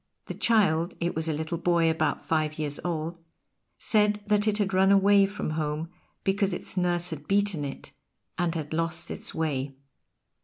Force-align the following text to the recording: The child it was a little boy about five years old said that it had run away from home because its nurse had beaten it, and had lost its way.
The 0.25 0.33
child 0.33 0.95
it 0.99 1.15
was 1.15 1.27
a 1.27 1.31
little 1.33 1.59
boy 1.59 1.87
about 1.87 2.25
five 2.25 2.57
years 2.57 2.79
old 2.83 3.19
said 3.77 4.19
that 4.25 4.47
it 4.47 4.57
had 4.57 4.73
run 4.73 4.91
away 4.91 5.27
from 5.27 5.51
home 5.51 5.89
because 6.23 6.55
its 6.55 6.75
nurse 6.75 7.11
had 7.11 7.27
beaten 7.27 7.63
it, 7.63 7.91
and 8.35 8.55
had 8.55 8.73
lost 8.73 9.11
its 9.11 9.35
way. 9.35 9.75